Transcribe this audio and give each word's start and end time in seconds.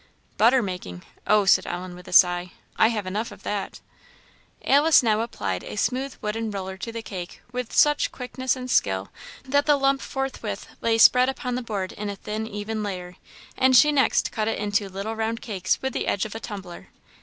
"Butter 0.35 0.63
making! 0.63 1.03
Oh," 1.27 1.45
said 1.45 1.67
Ellen, 1.67 1.93
with 1.93 2.07
a 2.07 2.11
sigh, 2.11 2.53
"I 2.75 2.87
have 2.87 3.05
enough 3.05 3.31
of 3.31 3.43
that!" 3.43 3.81
Alice 4.65 5.03
now 5.03 5.21
applied 5.21 5.63
a 5.63 5.75
smooth 5.77 6.15
wooden 6.23 6.49
roller 6.49 6.75
to 6.75 6.91
the 6.91 7.03
cake 7.03 7.43
with 7.51 7.71
such 7.71 8.11
quickness 8.11 8.55
and 8.55 8.67
skill, 8.67 9.09
that 9.43 9.67
the 9.67 9.75
lump 9.77 10.01
forthwith 10.01 10.65
lay 10.81 10.97
spread 10.97 11.29
upon 11.29 11.53
the 11.53 11.61
board 11.61 11.91
in 11.91 12.09
a 12.09 12.15
thin 12.15 12.47
even 12.47 12.81
layer, 12.81 13.17
and 13.55 13.75
she 13.75 13.91
next 13.91 14.31
cut 14.31 14.47
it 14.47 14.57
into 14.57 14.89
little 14.89 15.15
round 15.15 15.39
cakes 15.39 15.79
with 15.83 15.93
the 15.93 16.07
edge 16.07 16.25
of 16.25 16.33
a 16.33 16.39
tumbler. 16.39 16.87